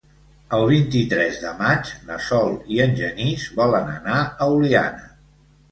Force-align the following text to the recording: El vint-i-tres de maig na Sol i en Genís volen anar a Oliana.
El 0.57 0.63
vint-i-tres 0.71 1.37
de 1.43 1.51
maig 1.59 1.91
na 2.09 2.19
Sol 2.31 2.59
i 2.77 2.83
en 2.87 2.99
Genís 3.03 3.47
volen 3.61 3.95
anar 3.99 4.21
a 4.47 4.51
Oliana. 4.59 5.09